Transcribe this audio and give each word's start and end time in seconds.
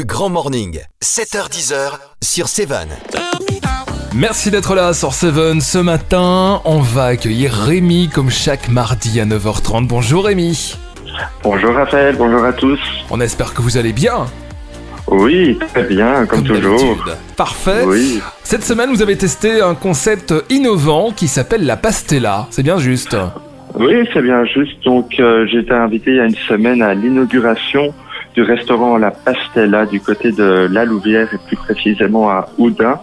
Le 0.00 0.06
Grand 0.06 0.30
Morning, 0.30 0.80
7h10h 1.04 1.98
sur 2.22 2.48
Seven. 2.48 2.88
Merci 4.14 4.50
d'être 4.50 4.74
là 4.74 4.94
sur 4.94 5.12
Seven. 5.12 5.60
Ce 5.60 5.76
matin, 5.76 6.62
on 6.64 6.78
va 6.78 7.04
accueillir 7.04 7.52
Rémi 7.52 8.08
comme 8.08 8.30
chaque 8.30 8.70
mardi 8.70 9.20
à 9.20 9.26
9h30. 9.26 9.86
Bonjour 9.86 10.24
Rémi. 10.24 10.74
Bonjour 11.42 11.74
Raphaël, 11.74 12.16
bonjour 12.16 12.42
à 12.42 12.54
tous. 12.54 12.80
On 13.10 13.20
espère 13.20 13.52
que 13.52 13.60
vous 13.60 13.76
allez 13.76 13.92
bien. 13.92 14.24
Oui, 15.06 15.58
très 15.74 15.82
bien, 15.82 16.24
comme, 16.24 16.44
toujours. 16.44 17.04
Parfait. 17.36 17.84
Oui, 17.84 18.22
Cette 18.42 18.64
semaine, 18.64 18.88
vous 18.88 19.02
avez 19.02 19.18
testé 19.18 19.60
un 19.60 19.74
concept 19.74 20.32
innovant 20.48 21.10
qui 21.10 21.28
s'appelle 21.28 21.66
la 21.66 21.76
pastella. 21.76 22.46
C'est 22.48 22.62
bien 22.62 22.78
juste. 22.78 23.18
oui, 23.74 24.08
c'est 24.14 24.22
bien 24.22 24.46
juste. 24.46 24.82
Donc, 24.82 25.20
euh, 25.20 25.46
été 25.46 25.74
invité 25.74 26.12
il 26.12 26.16
y 26.16 26.20
a 26.20 26.24
une 26.24 26.34
semaine 26.48 26.80
à 26.80 26.94
l'inauguration 26.94 27.92
du 28.34 28.42
restaurant 28.42 28.96
La 28.96 29.10
Pastella 29.10 29.86
du 29.86 30.00
côté 30.00 30.32
de 30.32 30.68
La 30.70 30.84
Louvière 30.84 31.28
et 31.32 31.38
plus 31.46 31.56
précisément 31.56 32.30
à 32.30 32.48
Oudin. 32.58 33.00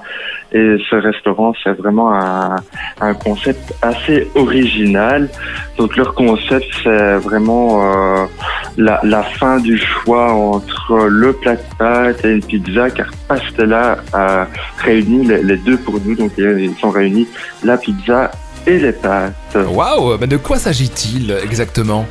Et 0.54 0.78
ce 0.90 0.96
restaurant, 0.96 1.54
c'est 1.62 1.74
vraiment 1.74 2.14
un, 2.14 2.56
un 3.02 3.14
concept 3.14 3.74
assez 3.82 4.30
original. 4.36 5.28
Donc, 5.78 5.98
leur 5.98 6.14
concept, 6.14 6.68
c'est 6.84 7.18
vraiment 7.18 7.84
euh, 7.84 8.26
la, 8.78 9.02
la 9.04 9.24
fin 9.24 9.60
du 9.60 9.78
choix 9.78 10.32
entre 10.32 11.08
le 11.10 11.34
plat 11.34 11.58
de 11.58 11.62
pâtes 11.78 12.24
et 12.24 12.32
une 12.32 12.44
pizza, 12.44 12.90
car 12.90 13.08
Pastella 13.28 13.98
a 14.14 14.48
réuni 14.78 15.28
les, 15.28 15.58
deux 15.58 15.78
pour 15.78 16.00
nous. 16.00 16.16
Donc, 16.16 16.32
ils 16.38 16.76
sont 16.80 16.92
réunis 16.92 17.28
la 17.66 17.78
pizza 17.78 18.32
et 18.66 18.80
les 18.80 18.94
pâtes. 18.94 19.58
Waouh, 19.70 20.18
mais 20.18 20.28
de 20.28 20.38
quoi 20.38 20.58
s'agit-il 20.58 21.30
exactement? 21.44 22.06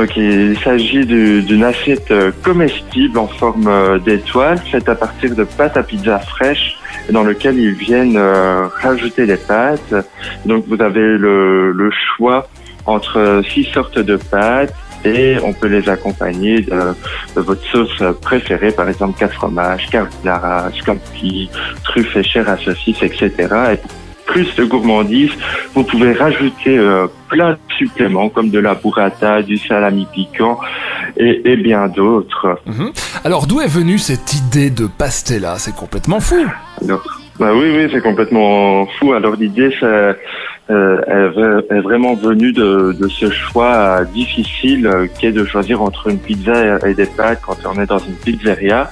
Donc 0.00 0.16
il 0.16 0.58
s'agit 0.60 1.04
du- 1.04 1.42
d'une 1.42 1.62
assiette 1.62 2.10
euh, 2.10 2.32
comestible 2.42 3.18
en 3.18 3.26
forme 3.26 3.68
euh, 3.68 3.98
d'étoile 3.98 4.56
faite 4.56 4.88
à 4.88 4.94
partir 4.94 5.34
de 5.34 5.44
pâtes 5.44 5.76
à 5.76 5.82
pizza 5.82 6.18
fraîches 6.20 6.78
dans 7.10 7.22
lequel 7.22 7.58
ils 7.58 7.74
viennent 7.74 8.16
euh, 8.16 8.66
rajouter 8.80 9.26
les 9.26 9.36
pâtes. 9.36 9.94
Donc 10.46 10.64
vous 10.68 10.80
avez 10.80 11.18
le, 11.18 11.90
choix 12.16 12.48
entre 12.86 13.42
six 13.52 13.64
sortes 13.64 13.98
de 13.98 14.16
pâtes 14.16 14.72
et 15.04 15.36
on 15.44 15.52
peut 15.52 15.66
les 15.68 15.86
accompagner 15.90 16.62
de, 16.62 16.94
votre 17.36 17.62
sauce 17.66 18.02
préférée, 18.22 18.72
par 18.72 18.88
exemple 18.88 19.18
quatre 19.18 19.34
fromages, 19.34 19.86
carbonara, 19.90 20.70
scampi, 20.80 21.50
truffe 21.84 22.16
et 22.16 22.22
chair 22.22 22.48
à 22.48 22.56
saucisse, 22.56 23.02
etc. 23.02 23.76
plus 24.30 24.54
de 24.54 24.64
gourmandise, 24.64 25.32
vous 25.74 25.84
pouvez 25.84 26.12
rajouter 26.12 26.78
euh, 26.78 27.06
plein 27.28 27.52
de 27.52 27.58
suppléments 27.76 28.28
comme 28.28 28.50
de 28.50 28.58
la 28.58 28.74
burrata, 28.74 29.42
du 29.42 29.58
salami 29.58 30.06
piquant 30.12 30.58
et, 31.16 31.42
et 31.44 31.56
bien 31.56 31.88
d'autres. 31.88 32.58
Mhm. 32.66 32.92
Alors, 33.24 33.46
d'où 33.46 33.60
est 33.60 33.74
venue 33.80 33.98
cette 33.98 34.32
idée 34.34 34.70
de 34.70 34.86
pastella? 34.86 35.56
C'est 35.58 35.74
complètement 35.74 36.20
fou. 36.20 36.46
Alors, 36.82 37.02
bah 37.38 37.52
oui, 37.54 37.72
oui, 37.74 37.88
c'est 37.92 38.02
complètement 38.02 38.86
fou. 38.98 39.12
Alors 39.14 39.34
l'idée, 39.34 39.74
c'est 39.80 40.16
euh, 40.70 41.62
est, 41.70 41.80
vraiment 41.80 42.14
venue 42.14 42.52
de, 42.52 42.92
de 42.92 43.08
ce 43.08 43.28
choix 43.30 43.74
euh, 43.74 44.04
difficile 44.04 44.86
euh, 44.86 45.06
qui 45.08 45.26
est 45.26 45.32
de 45.32 45.44
choisir 45.44 45.82
entre 45.82 46.08
une 46.08 46.18
pizza 46.18 46.78
et 46.86 46.94
des 46.94 47.06
pâtes 47.06 47.40
quand 47.44 47.56
on 47.66 47.80
est 47.82 47.86
dans 47.86 47.98
une 47.98 48.14
pizzeria. 48.14 48.88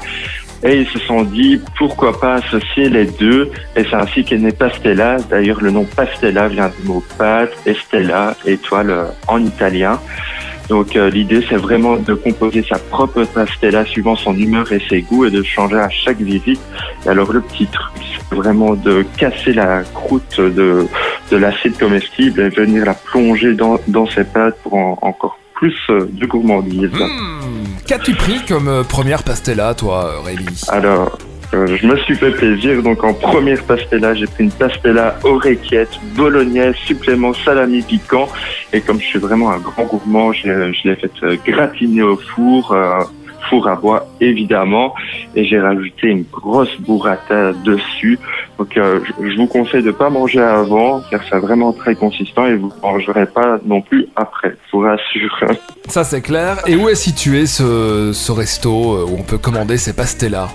Et 0.65 0.81
ils 0.81 0.89
se 0.89 0.99
sont 0.99 1.23
dit 1.23 1.61
pourquoi 1.77 2.19
pas 2.19 2.35
associer 2.35 2.89
les 2.89 3.07
deux? 3.07 3.51
Et 3.77 3.85
c'est 3.85 3.95
ainsi 3.95 4.25
qu'est 4.25 4.39
né 4.39 4.51
Pastella. 4.51 5.19
D'ailleurs, 5.31 5.61
le 5.63 5.71
nom 5.71 5.85
Pastella 5.85 6.49
vient 6.49 6.71
du 6.81 6.89
mot 6.89 7.03
pâte 7.17 7.53
et 7.65 7.75
Stella, 7.75 8.37
étoile 8.45 8.91
euh, 8.91 9.05
en 9.29 9.43
italien. 9.45 10.01
Donc 10.69 10.97
euh, 10.97 11.09
l'idée 11.09 11.43
c'est 11.49 11.57
vraiment 11.57 11.97
de 11.97 12.13
composer 12.13 12.63
sa 12.69 12.79
propre 12.79 13.25
pastella 13.25 13.87
suivant 13.87 14.17
son 14.17 14.37
humeur 14.37 14.71
et 14.71 14.83
ses 14.87 15.01
goûts 15.01 15.25
et 15.25 15.31
de 15.31 15.43
changer 15.43 15.77
à 15.79 15.89
chaque 15.89 16.21
visite. 16.21 16.61
Et 17.07 17.09
alors 17.09 17.33
le 17.33 17.41
petit 17.41 17.65
truc 17.67 17.89
c'est 18.29 18.37
vraiment 18.37 18.75
de 18.75 19.03
casser 19.17 19.55
la 19.55 19.83
croûte 19.95 20.39
de, 20.39 20.87
de 21.31 21.37
l'assiette 21.39 21.79
comestible 21.79 22.41
et 22.43 22.49
venir 22.51 22.85
la 22.85 22.93
plonger 22.93 23.55
dans, 23.55 23.81
dans 23.89 24.07
ses 24.11 24.25
pâtes 24.25 24.59
pour 24.63 24.75
en- 24.75 24.99
encore 25.01 25.39
plus 25.55 25.75
euh, 25.89 26.07
de 26.13 26.27
gourmandise. 26.27 26.91
Hmm, 26.93 27.58
Qu'as-tu 27.89 28.15
pris 28.15 28.45
comme 28.47 28.69
euh, 28.69 28.83
première 28.83 29.23
pastella, 29.23 29.73
toi, 29.73 30.23
Rémi? 30.23 30.61
Alors, 30.69 31.19
euh, 31.55 31.75
je 31.75 31.87
me 31.87 31.97
suis 32.01 32.17
fait 32.17 32.33
plaisir. 32.33 32.83
Donc, 32.83 33.03
en 33.03 33.15
première 33.15 33.63
pastella, 33.63 34.15
j'ai 34.15 34.27
pris 34.27 34.45
une 34.45 34.53
pastella 34.53 35.19
oreillette, 35.25 35.99
bolognaise, 36.15 36.75
supplément 36.85 37.33
salami 37.33 37.81
piquant. 37.81 38.29
Et 38.75 38.83
comme 38.83 39.01
je 39.01 39.07
suis 39.07 39.19
vraiment 39.19 39.51
un 39.53 39.59
grand 39.59 39.85
gourmand, 39.85 40.35
je, 40.35 40.43
je 40.71 40.89
l'ai 40.89 40.97
fait 40.97 41.11
euh, 41.23 41.37
gratiner 41.47 42.03
au 42.03 42.19
four, 42.19 42.77
four 43.49 43.67
à 43.67 43.77
bois 43.77 44.07
évidemment. 44.21 44.95
Et 45.35 45.47
j'ai 45.47 45.59
rajouté 45.59 46.09
une 46.09 46.25
grosse 46.31 46.79
burrata 46.81 47.55
dessus. 47.65 48.19
Donc, 48.59 48.77
euh, 48.77 49.01
je, 49.05 49.31
je 49.31 49.37
vous 49.37 49.47
conseille 49.47 49.85
de 49.85 49.93
pas 49.93 50.11
manger 50.11 50.41
avant, 50.41 51.01
car 51.11 51.21
c'est 51.31 51.39
vraiment 51.39 51.73
très 51.73 51.95
consistant 51.95 52.45
et 52.47 52.57
vous 52.57 52.69
ne 52.69 52.81
mangerez 52.83 53.27
pas 53.27 53.59
non 53.65 53.81
plus 53.83 54.07
après. 54.17 54.57
Je 54.67 54.77
vous 54.77 54.83
rassure. 54.83 55.45
Ça, 55.89 56.03
c'est 56.03 56.23
clair. 56.23 56.59
Et 56.67 56.75
où 56.75 56.89
est 56.89 56.97
situé 56.97 57.47
ce, 57.47 58.11
ce 58.13 58.33
resto 58.33 58.95
euh, 58.95 59.07
où 59.09 59.17
on 59.19 59.23
peut 59.23 59.39
commander 59.39 59.77
ces 59.79 59.93
pastellas 59.93 60.49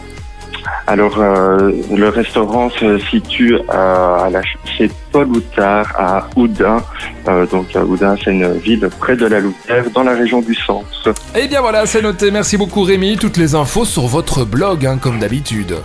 Alors, 0.85 1.17
euh, 1.17 1.71
le 1.95 2.09
restaurant 2.09 2.69
se 2.71 2.97
situe 2.99 3.57
à, 3.69 4.25
à 4.25 4.29
la 4.29 4.41
chez 4.65 4.91
Paul 5.13 5.27
Houtard 5.27 5.87
à 5.97 6.27
Oudin. 6.35 6.81
Euh, 7.29 7.45
donc, 7.47 7.67
Oudin, 7.87 8.15
c'est 8.21 8.31
une 8.31 8.51
ville 8.57 8.89
près 8.99 9.15
de 9.15 9.27
la 9.27 9.39
Louvière, 9.39 9.85
dans 9.93 10.03
la 10.03 10.13
région 10.13 10.41
du 10.41 10.55
centre. 10.55 11.13
Eh 11.35 11.47
bien 11.47 11.61
voilà, 11.61 11.85
c'est 11.85 12.01
noté. 12.01 12.31
Merci 12.31 12.57
beaucoup, 12.57 12.81
Rémi. 12.83 13.15
Toutes 13.17 13.37
les 13.37 13.55
infos 13.55 13.85
sur 13.85 14.07
votre 14.07 14.43
blog, 14.43 14.85
hein, 14.85 14.97
comme 15.01 15.19
d'habitude. 15.19 15.75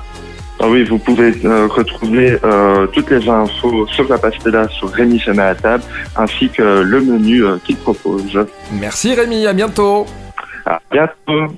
Ah 0.60 0.68
oui, 0.68 0.82
vous 0.84 0.98
pouvez 0.98 1.32
euh, 1.44 1.68
retrouver 1.68 2.36
euh, 2.42 2.86
toutes 2.88 3.10
les 3.10 3.28
infos 3.28 3.86
sur 3.86 4.08
la 4.08 4.18
pastella 4.18 4.66
sur 4.68 4.90
Rémi 4.90 5.22
met 5.28 5.42
à 5.42 5.54
table, 5.54 5.84
ainsi 6.16 6.48
que 6.48 6.82
le 6.82 7.00
menu 7.00 7.44
euh, 7.44 7.58
qu'il 7.64 7.76
propose. 7.76 8.44
Merci, 8.72 9.14
Rémi. 9.14 9.46
À 9.46 9.52
bientôt. 9.52 10.06
À 10.66 10.80
bientôt 10.90 11.54